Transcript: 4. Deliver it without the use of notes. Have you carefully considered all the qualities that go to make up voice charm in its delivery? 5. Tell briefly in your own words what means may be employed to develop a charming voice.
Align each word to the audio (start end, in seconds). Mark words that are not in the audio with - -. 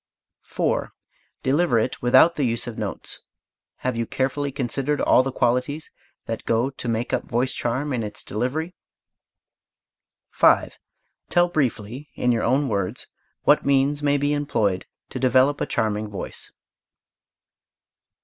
4. 0.41 0.93
Deliver 1.43 1.77
it 1.77 2.01
without 2.01 2.35
the 2.35 2.43
use 2.43 2.65
of 2.65 2.75
notes. 2.75 3.21
Have 3.85 3.95
you 3.95 4.07
carefully 4.07 4.51
considered 4.51 4.99
all 4.99 5.21
the 5.21 5.31
qualities 5.31 5.91
that 6.25 6.43
go 6.45 6.71
to 6.71 6.89
make 6.89 7.13
up 7.13 7.25
voice 7.25 7.53
charm 7.53 7.93
in 7.93 8.01
its 8.01 8.23
delivery? 8.23 8.73
5. 10.31 10.79
Tell 11.29 11.49
briefly 11.49 12.09
in 12.15 12.31
your 12.31 12.41
own 12.41 12.67
words 12.67 13.05
what 13.43 13.63
means 13.63 14.01
may 14.01 14.17
be 14.17 14.33
employed 14.33 14.87
to 15.11 15.19
develop 15.19 15.61
a 15.61 15.67
charming 15.67 16.09
voice. 16.09 16.51